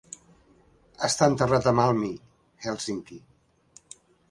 [1.07, 2.11] Està enterrat a Malmi,
[2.67, 3.21] Hèlsinki.